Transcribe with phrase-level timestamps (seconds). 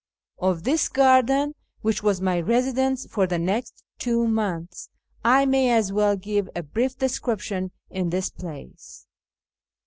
[0.39, 4.89] Of this garden, which was my residence for the next two months,
[5.23, 9.05] I may as well give a brief description in this place.